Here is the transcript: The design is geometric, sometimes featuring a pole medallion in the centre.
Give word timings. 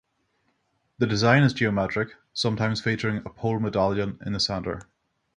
The 0.97 1.05
design 1.05 1.43
is 1.43 1.53
geometric, 1.53 2.15
sometimes 2.33 2.81
featuring 2.81 3.17
a 3.17 3.29
pole 3.29 3.59
medallion 3.59 4.17
in 4.25 4.33
the 4.33 4.39
centre. 4.39 4.81